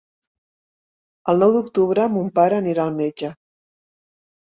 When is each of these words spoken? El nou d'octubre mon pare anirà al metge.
El 1.35 1.45
nou 1.45 1.53
d'octubre 1.57 2.09
mon 2.17 2.35
pare 2.41 2.61
anirà 2.65 2.89
al 2.91 3.01
metge. 3.01 3.35